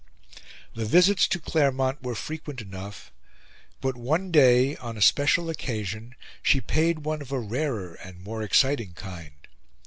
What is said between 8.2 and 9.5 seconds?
exciting kind.